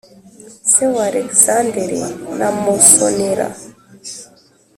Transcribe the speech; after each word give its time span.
se 0.71 0.83
wa 0.93 1.03
Alegizanderi 1.09 2.01
na 2.37 2.47
Mosonela 2.61 3.49